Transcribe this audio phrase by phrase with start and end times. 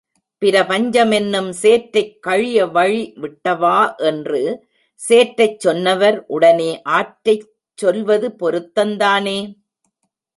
[0.41, 3.75] பிரபஞ்சமென்னும் சேற்றைக் கழிய வழி விட்டவா
[4.03, 4.41] என்று
[5.01, 7.45] சேற்றைச் சொன்னவர் உடனே ஆற்றைச்
[7.79, 9.37] சொல்வது பொருத்தந்தானே?